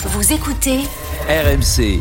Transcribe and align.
Vous 0.00 0.32
écoutez 0.32 0.78
RMC. 1.28 2.00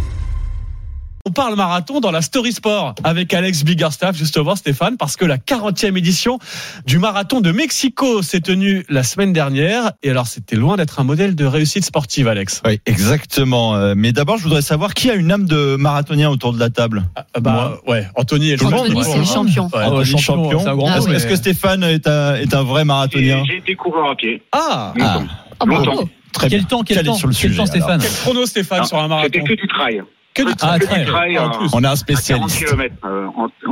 On 1.26 1.32
parle 1.32 1.56
marathon 1.56 2.00
dans 2.00 2.12
la 2.12 2.22
Story 2.22 2.54
Sport 2.54 2.94
avec 3.04 3.34
Alex 3.34 3.64
Biggerstaff, 3.66 4.16
justement, 4.16 4.56
Stéphane, 4.56 4.98
parce 4.98 5.18
que 5.18 5.26
la 5.26 5.38
40e 5.38 5.98
édition 5.98 6.38
du 6.86 7.00
marathon 7.00 7.42
de 7.42 7.52
Mexico 7.52 8.22
s'est 8.22 8.40
tenue 8.40 8.86
la 8.88 9.02
semaine 9.04 9.34
dernière. 9.34 9.92
Et 10.04 10.12
alors, 10.12 10.28
c'était 10.28 10.56
loin 10.56 10.78
d'être 10.78 11.00
un 11.00 11.04
modèle 11.04 11.36
de 11.36 11.44
réussite 11.46 11.84
sportive, 11.84 12.28
Alex. 12.28 12.62
Oui, 12.66 12.80
exactement. 12.86 13.76
Euh, 13.76 13.94
Mais 13.98 14.12
d'abord, 14.14 14.38
je 14.38 14.44
voudrais 14.44 14.62
savoir 14.62 14.94
qui 14.94 15.10
a 15.10 15.16
une 15.16 15.32
âme 15.32 15.46
de 15.46 15.76
marathonien 15.76 16.30
autour 16.30 16.54
de 16.54 16.60
la 16.60 16.70
table? 16.70 17.04
Ah, 17.16 17.26
bah, 17.42 17.80
ouais, 17.88 18.08
Anthony 18.16 18.52
est 18.52 18.62
le 18.62 18.68
ouais. 18.68 19.04
c'est 19.04 19.18
le 19.18 19.26
champion. 19.26 19.70
Ouais, 19.74 19.84
Anthony, 19.84 20.00
Anthony, 20.14 20.22
champion. 20.22 20.88
Ah 20.88 21.00
Est-ce 21.12 21.26
que 21.28 21.36
Stéphane 21.36 21.84
est 21.84 22.08
un, 22.08 22.36
est 22.36 22.54
un 22.54 22.64
vrai 22.64 22.86
marathonien? 22.86 23.44
J'ai 23.48 23.58
été 23.58 23.74
coureur 23.76 24.12
à 24.12 24.16
pied. 24.16 24.44
Ah, 24.52 24.94
Ah, 25.02 25.24
Ah, 25.60 25.66
Longtemps. 25.66 26.08
Très 26.34 26.50
Quel 26.50 26.60
bien. 26.60 26.68
temps, 26.68 26.84
quel 26.84 26.98
Calé 26.98 27.08
temps, 27.10 27.16
sur 27.16 27.28
le 27.28 27.34
quel 27.34 27.50
sujet, 27.52 27.58
temps, 27.58 27.66
Stéphane 27.66 28.00
quel 28.02 28.12
chrono, 28.12 28.46
Stéphane, 28.46 28.80
Ah, 28.84 28.86
sur 28.86 28.98
un 29.00 29.08
marathon 29.08 29.30
C'était 29.34 29.44
que 29.44 29.54
du 29.54 29.68
trail. 29.68 30.02
Que 30.34 30.44
du 30.44 30.52
Ah, 30.62 30.78
Que 30.80 30.86
très 30.86 31.00
du 31.00 31.06
trail 31.06 31.38
En 31.40 31.48
euh, 31.48 31.58
plus. 31.58 31.70
On 31.74 31.84
a 31.84 31.90
un 31.90 31.94
à 31.94 31.96
40 31.96 31.98
spécialiste. 31.98 32.66
km, 32.66 32.96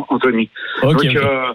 Anthony. 0.09 0.49
Ok, 0.83 0.91
Donc, 0.93 1.03
ok. 1.05 1.15
euh, 1.15 1.53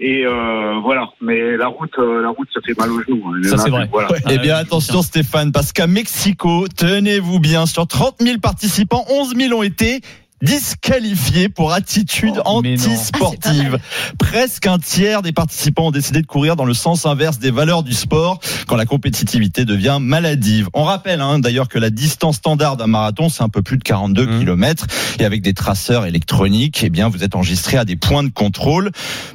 et 0.00 0.24
euh, 0.26 0.80
voilà. 0.82 1.08
Mais 1.20 1.56
la 1.56 1.68
route, 1.68 1.90
euh, 1.98 2.22
la 2.22 2.28
route, 2.30 2.48
ça 2.52 2.60
fait 2.64 2.76
mal 2.78 2.90
aux 2.90 3.02
genoux. 3.02 3.22
hein. 3.28 3.40
Ça, 3.48 3.56
c'est 3.58 3.70
vrai. 3.70 3.88
Voilà. 3.90 4.10
Ouais. 4.10 4.18
Eh 4.30 4.38
bien, 4.38 4.54
Ah, 4.56 4.60
attention 4.60 5.02
Stéphane, 5.02 5.52
parce 5.52 5.72
qu'à 5.72 5.86
Mexico, 5.86 6.66
tenez-vous 6.76 7.38
bien, 7.40 7.66
sur 7.66 7.86
30 7.86 8.16
000 8.20 8.38
participants, 8.38 9.04
11 9.10 9.34
000 9.36 9.52
ont 9.58 9.62
été 9.62 10.00
disqualifiés 10.42 11.48
pour 11.48 11.72
attitude 11.72 12.34
Oh, 12.44 12.58
anti-sportive. 12.58 13.78
Presque 14.18 14.66
un 14.66 14.78
tiers 14.78 15.22
des 15.22 15.32
participants 15.32 15.86
ont 15.86 15.90
décidé 15.90 16.20
de 16.20 16.26
courir 16.26 16.56
dans 16.56 16.64
le 16.64 16.74
sens 16.74 17.06
inverse 17.06 17.38
des 17.38 17.50
valeurs 17.50 17.82
du 17.82 17.92
sport 17.94 18.40
quand 18.66 18.76
la 18.76 18.84
compétitivité 18.84 19.64
devient 19.64 19.98
maladive. 20.00 20.68
On 20.74 20.84
rappelle 20.84 21.20
hein, 21.20 21.38
d'ailleurs 21.38 21.68
que 21.68 21.78
la 21.78 21.90
distance 21.90 22.36
standard 22.36 22.76
d'un 22.76 22.86
marathon, 22.88 23.28
c'est 23.28 23.42
un 23.42 23.48
peu 23.48 23.62
plus 23.62 23.78
de 23.78 23.84
42 23.84 24.26
Mhm. 24.26 24.40
km 24.40 24.86
et 25.18 25.24
avec 25.24 25.42
des 25.42 25.54
traceurs 25.54 26.06
électroniques, 26.06 26.80
eh 26.84 26.90
bien, 26.90 27.08
vous 27.08 27.22
êtes 27.22 27.34
enregistré 27.34 27.76
à 27.76 27.84
des 27.84 27.96
points 27.96 28.22
de 28.24 28.28
contrôle. 28.30 28.90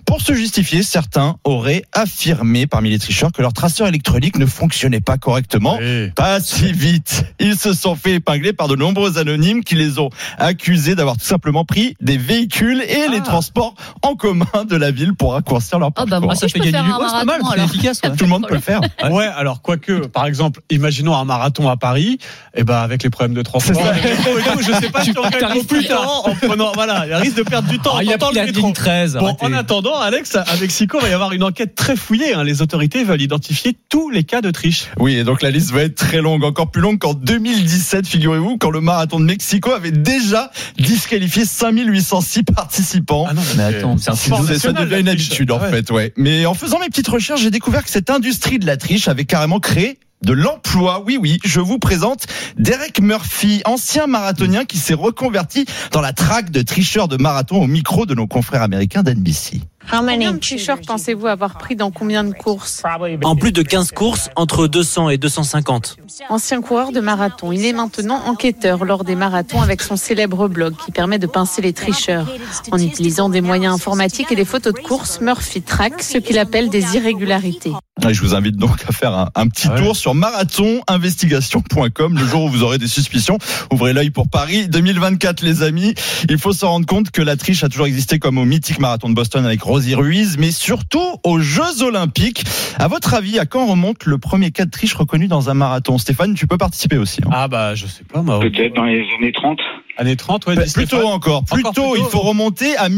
Pour 0.06 0.22
se 0.22 0.34
justifier, 0.34 0.84
certains 0.84 1.38
auraient 1.44 1.84
affirmé 1.94 2.68
parmi 2.68 2.90
les 2.90 3.00
tricheurs 3.00 3.32
que 3.32 3.42
leur 3.42 3.54
traceur 3.54 3.88
électronique 3.88 4.38
ne 4.38 4.46
fonctionnait 4.46 5.02
pas 5.02 5.18
correctement. 5.18 5.80
Pas 6.16 6.40
si 6.42 6.72
vite. 6.74 7.24
Ils 7.40 7.56
se 7.58 7.74
sont 7.74 7.96
fait 7.96 8.16
épingler 8.16 8.54
par 8.54 8.68
de 8.68 8.76
nombreux 8.76 9.18
anonymes 9.18 9.64
qui 9.64 9.76
les 9.76 10.00
ont 10.00 10.10
accusés 10.38 10.96
d'avoir 10.98 11.16
tout 11.18 11.26
simplement 11.26 11.64
pris 11.64 11.96
des 12.02 12.18
véhicules 12.18 12.82
et 12.82 13.08
les 13.10 13.18
Ah. 13.20 13.22
transports 13.22 13.74
en 14.02 14.16
commun 14.16 14.46
de 14.70 14.76
la 14.76 14.92
ville 14.92 15.14
pour 15.14 15.34
raccourcir 15.34 15.80
leur 15.80 15.90
Ah 15.96 16.04
bah 16.04 16.10
parcours. 16.12 16.26
moi 16.28 16.36
ça 16.36 16.48
je 16.48 16.54
peux 16.54 16.60
gagner 16.60 16.72
du 16.86 16.90
poids, 16.94 17.08
c'est 17.08 17.16
pas 17.20 17.24
mal, 17.26 17.42
marathon 17.42 17.62
c'est 17.68 17.76
efficace. 17.76 18.02
ouais. 18.04 18.10
Tout 18.16 18.24
le 18.26 18.30
monde 18.30 18.48
peut 18.48 18.56
le 18.56 18.60
faire. 18.62 18.82
Ouais, 19.12 19.26
alors 19.26 19.62
quoique, 19.62 20.08
par 20.08 20.26
exemple, 20.26 20.60
imaginons 20.70 21.16
un 21.16 21.24
marathon 21.24 21.70
à 21.70 21.78
Paris, 21.78 22.18
et 22.56 22.64
ben 22.64 22.76
avec 22.78 23.04
les 23.04 23.10
problèmes 23.10 23.34
de 23.36 23.42
transport, 23.42 23.82
les 24.04 24.12
tout, 24.52 24.60
je 24.62 24.72
sais 24.74 24.90
pas 24.90 25.04
si 25.04 25.14
on 25.18 25.30
gagne 25.30 25.64
plus 25.64 25.86
tard. 25.86 26.02
temps 26.02 26.30
en 26.32 26.36
prenant, 26.36 26.72
voilà, 26.74 27.06
il 27.08 27.14
risque 27.16 27.38
de 27.38 27.44
perdre 27.44 27.70
du 27.70 27.80
temps 27.80 27.92
Ah, 27.94 27.98
en 27.98 28.02
il 28.02 28.12
a 28.12 28.18
pris 28.18 28.36
le 28.36 28.42
la 28.42 28.46
ligne 28.52 28.74
13. 28.74 29.18
Bon, 29.20 29.36
en 29.40 29.54
attendant, 29.54 29.98
Alex, 30.00 30.36
à 30.36 30.46
Mexico, 30.60 30.98
il 31.00 31.04
va 31.04 31.10
y 31.10 31.14
avoir 31.14 31.32
une 31.32 31.44
enquête 31.44 31.76
très 31.76 31.96
fouillée. 31.96 32.34
hein. 32.34 32.44
Les 32.44 32.62
autorités 32.62 33.04
veulent 33.04 33.22
identifier 33.22 33.76
tous 33.90 34.10
les 34.10 34.24
cas 34.24 34.42
de 34.42 34.52
triche. 34.52 34.88
Oui, 34.98 35.16
et 35.16 35.24
donc 35.24 35.42
la 35.42 35.52
liste 35.52 35.72
va 35.72 35.82
être 35.84 35.96
très 35.96 36.22
longue, 36.22 36.44
encore 36.44 36.70
plus 36.72 36.82
longue 36.82 36.98
qu'en 37.00 37.14
2017, 37.14 38.08
figurez-vous, 38.08 38.58
quand 38.58 38.72
le 38.72 38.82
marathon 38.82 39.20
de 39.20 39.26
Mexico 39.26 39.72
avait 39.72 39.92
déjà 39.92 40.52
disqualifié 40.88 41.46
5806 41.46 42.44
participants. 42.44 43.26
Ah 43.30 43.34
non, 43.34 43.42
Mais 43.58 43.64
attends, 43.64 43.98
c'est 43.98 44.12
un 44.12 44.16
ça 44.16 44.42
national, 44.42 44.88
devient 44.90 45.02
une 45.02 45.10
habitude 45.10 45.52
en 45.52 45.60
Ouais. 45.60 45.70
fait, 45.70 45.92
ouais. 45.92 46.14
Mais 46.18 46.46
en 46.46 46.54
faisant 46.54 46.80
mes 46.80 46.88
petites 46.88 47.08
recherches, 47.08 47.42
j'ai 47.42 47.52
découvert 47.52 47.84
que 47.84 47.90
cette 47.90 48.10
industrie 48.10 48.60
de 48.60 48.66
la 48.66 48.78
triche 48.78 49.08
avait 49.08 49.26
carrément 49.26 49.60
créé 49.60 50.00
de 50.24 50.34
l'emploi. 50.34 51.04
Oui, 51.06 51.18
oui, 51.22 51.40
je 51.44 51.60
vous 51.60 51.78
présente 51.78 52.26
Derek 52.58 53.02
Murphy, 53.02 53.62
ancien 53.66 54.08
marathonien 54.08 54.66
qui 54.66 54.78
s'est 54.78 54.94
reconverti 54.96 55.66
dans 55.92 56.02
la 56.02 56.14
traque 56.14 56.50
de 56.52 56.62
tricheurs 56.62 57.08
de 57.08 57.18
marathon 57.18 57.62
au 57.62 57.68
micro 57.68 58.06
de 58.06 58.16
nos 58.16 58.26
confrères 58.28 58.62
américains 58.64 59.04
d'NBC. 59.04 59.62
Combien 59.90 60.34
de 60.34 60.38
tricheurs 60.38 60.80
pensez-vous 60.86 61.28
avoir 61.28 61.58
pris 61.58 61.76
dans 61.76 61.92
combien 61.92 62.24
de 62.24 62.34
courses? 62.34 62.84
En 63.24 63.36
plus 63.36 63.52
de 63.52 63.62
15 63.62 63.92
courses, 63.92 64.30
entre 64.36 64.68
200 64.68 65.10
et 65.10 65.18
250. 65.18 65.98
Ancien 66.30 66.62
coureur 66.62 66.92
de 66.92 67.00
marathon, 67.00 67.52
il 67.52 67.66
est 67.66 67.74
maintenant 67.74 68.22
enquêteur 68.26 68.86
lors 68.86 69.04
des 69.04 69.16
marathons 69.16 69.62
avec 69.62 69.82
son 69.82 69.96
célèbre 69.96 70.48
blog 70.48 70.74
qui 70.86 70.92
permet 70.92 71.20
de 71.20 71.28
pincer 71.28 71.62
les 71.62 71.74
tricheurs. 71.74 72.28
En 72.72 72.78
utilisant 72.80 73.30
des 73.30 73.42
moyens 73.42 73.74
informatiques 73.76 74.32
et 74.32 74.36
des 74.36 74.46
photos 74.46 74.74
de 74.74 74.80
course, 74.80 75.22
Murphy 75.22 75.62
traque 75.62 76.04
ce 76.04 76.18
qu'il 76.18 76.38
appelle 76.38 76.70
des 76.70 76.96
irrégularités. 76.96 77.72
Et 78.08 78.14
je 78.14 78.22
vous 78.22 78.36
invite 78.36 78.58
donc 78.58 78.84
à 78.88 78.92
faire 78.92 79.14
un, 79.14 79.30
un 79.36 79.48
petit 79.48 79.68
Ah 79.70 79.74
ouais. 79.76 79.82
tour 79.82 79.96
sur 79.96 80.14
marathoninvestigation.com 80.14 82.18
le 82.18 82.26
jour 82.26 82.44
où 82.46 82.50
vous 82.50 82.64
aurez 82.64 82.78
des 82.78 82.88
suspicions. 82.88 83.38
Ouvrez 83.72 83.94
l'œil 83.94 84.12
pour 84.12 84.30
Paris 84.30 84.68
2024, 84.68 85.42
les 85.42 85.64
amis. 85.64 85.94
Il 86.30 86.38
faut 86.38 86.54
se 86.54 86.66
rendre 86.66 86.86
compte 86.86 87.10
que 87.12 87.22
la 87.24 87.36
triche 87.38 87.64
a 87.64 87.70
toujours 87.70 87.88
existé 87.88 88.20
comme 88.20 88.38
au 88.38 88.46
mythique 88.46 88.80
marathon 88.80 89.10
de 89.10 89.16
Boston 89.16 89.46
avec 89.46 89.62
Rosie 89.78 89.94
Ruiz, 89.94 90.38
mais 90.40 90.50
surtout 90.50 91.20
aux 91.24 91.38
Jeux 91.38 91.84
Olympiques. 91.84 92.44
À 92.80 92.88
votre 92.88 93.14
avis, 93.14 93.38
à 93.38 93.46
quand 93.46 93.68
remonte 93.68 94.06
le 94.06 94.18
premier 94.18 94.50
cas 94.50 94.66
de 94.66 94.72
triche 94.72 94.96
reconnu 94.96 95.28
dans 95.28 95.52
un 95.52 95.54
marathon? 95.54 96.00
Stéphane, 96.00 96.34
tu 96.34 96.48
peux 96.48 96.58
participer 96.58 96.98
aussi. 96.98 97.20
hein. 97.24 97.30
Ah 97.32 97.48
bah, 97.48 97.76
je 97.76 97.86
sais 97.86 98.04
pas, 98.04 98.24
moi. 98.24 98.40
Peut-être 98.40 98.74
dans 98.76 98.86
les 98.86 99.06
années 99.20 99.32
30. 99.32 99.60
Année 99.98 100.16
30, 100.16 100.48
ouais, 100.48 100.56
Bah, 100.56 100.64
dis 100.66 100.74
Plutôt 100.74 101.06
encore, 101.06 101.46
plus 101.46 101.60
Encore 101.62 101.74
tôt, 101.76 101.96
il 101.96 102.04
faut 102.06 102.22
remonter 102.22 102.76
à 102.78 102.90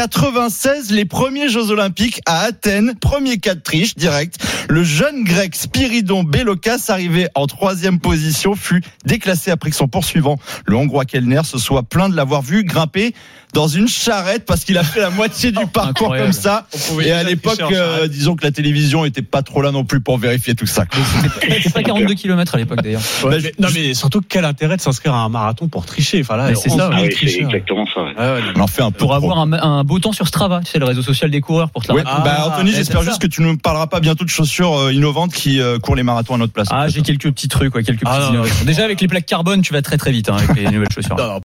1896, 0.00 0.90
les 0.90 1.06
premiers 1.06 1.48
Jeux 1.48 1.70
Olympiques 1.70 2.20
à 2.26 2.40
Athènes, 2.42 2.92
premier 3.00 3.38
cas 3.38 3.54
de 3.54 3.60
triche 3.60 3.94
direct. 3.96 4.36
Le 4.68 4.84
jeune 4.84 5.24
grec 5.24 5.56
Spiridon 5.56 6.22
Belokas, 6.22 6.84
arrivé 6.90 7.28
en 7.34 7.46
troisième 7.46 7.98
position, 7.98 8.54
fut 8.54 8.82
déclassé 9.06 9.50
après 9.50 9.70
que 9.70 9.76
son 9.76 9.88
poursuivant, 9.88 10.38
le 10.66 10.76
hongrois 10.76 11.06
Kellner, 11.06 11.40
se 11.44 11.56
soit 11.56 11.82
plaint 11.82 12.10
de 12.10 12.16
l'avoir 12.16 12.42
vu 12.42 12.62
grimper 12.62 13.14
dans 13.54 13.68
une 13.68 13.88
charrette 13.88 14.44
parce 14.44 14.64
qu'il 14.64 14.76
a 14.76 14.84
fait 14.84 15.00
la 15.00 15.08
moitié 15.08 15.50
du 15.50 15.64
parcours 15.72 16.12
Incroyable. 16.12 16.24
comme 16.24 16.32
ça. 16.42 16.66
Et 17.02 17.12
à 17.12 17.22
l'époque, 17.22 17.62
euh, 17.72 18.06
disons 18.06 18.36
que 18.36 18.44
la 18.44 18.50
télévision 18.50 19.06
était 19.06 19.22
pas 19.22 19.40
trop 19.42 19.62
là 19.62 19.70
non 19.70 19.84
plus 19.84 20.00
pour 20.02 20.18
vérifier 20.18 20.54
tout 20.54 20.66
ça. 20.66 20.84
C'était 21.40 21.70
pas 21.70 21.82
42 21.82 22.12
km 22.14 22.54
à 22.54 22.58
l'époque 22.58 22.82
d'ailleurs. 22.82 23.00
Ouais, 23.24 23.40
Bah, 23.40 23.48
non 23.60 23.68
mais 23.74 23.94
surtout 23.94 24.20
quel 24.20 24.44
intérêt 24.44 24.76
de 24.76 24.82
s'inscrire 24.82 25.14
à 25.14 25.20
un 25.20 25.30
marathon 25.30 25.68
pour 25.68 25.86
tricher? 25.86 26.20
Enfin 26.20 26.36
là, 26.36 26.54
c'est 26.54 26.70
11 26.70 26.76
ça, 26.76 26.90
000 26.90 27.00
Ah 27.00 27.44
exactement 27.46 27.86
ça. 27.94 28.02
ouais. 28.02 28.14
Ouais, 28.14 28.32
ouais, 28.32 28.40
non, 28.42 28.52
On 28.56 28.60
en 28.60 28.66
fait 28.66 28.82
un 28.82 28.90
peu 28.90 28.98
Pour 28.98 29.08
trop. 29.08 29.16
avoir 29.16 29.38
un, 29.38 29.52
un 29.54 29.84
beau 29.86 29.98
temps 29.98 30.12
sur 30.12 30.28
Strava, 30.28 30.60
tu 30.64 30.70
sais, 30.72 30.78
le 30.78 30.84
réseau 30.84 31.02
social 31.02 31.30
des 31.30 31.40
coureurs 31.40 31.70
pour 31.70 31.82
te 31.82 31.88
la 31.88 31.94
Ouais, 31.94 32.02
raconter. 32.02 32.28
bah 32.28 32.44
Anthony, 32.46 32.70
eh, 32.72 32.76
j'espère 32.76 33.00
juste 33.02 33.14
ça. 33.14 33.18
que 33.20 33.26
tu 33.26 33.40
ne 33.42 33.54
parleras 33.54 33.86
pas 33.86 34.00
bientôt 34.00 34.24
de 34.24 34.28
chaussures 34.28 34.76
euh, 34.78 34.92
innovantes 34.92 35.32
qui 35.32 35.60
euh, 35.60 35.78
courent 35.78 35.96
les 35.96 36.02
marathons 36.02 36.34
à 36.34 36.38
notre 36.38 36.52
place. 36.52 36.68
Ah, 36.70 36.88
j'ai 36.88 37.02
quelques 37.02 37.30
petits 37.32 37.48
trucs, 37.48 37.74
ouais, 37.74 37.82
quelques 37.82 38.02
Ah, 38.04 38.10
petites 38.10 38.20
non, 38.20 38.26
non. 38.26 38.34
innovations. 38.44 38.64
Déjà 38.66 38.84
avec 38.84 39.00
les 39.00 39.08
plaques 39.08 39.26
carbone, 39.26 39.62
tu 39.62 39.72
vas 39.72 39.80
très 39.82 39.96
très 39.96 40.10
vite 40.12 40.28
hein, 40.28 40.36
avec 40.36 40.54
les 40.56 40.64
nouvelles 40.70 40.88
chaussures. 40.94 41.16
non, 41.16 41.26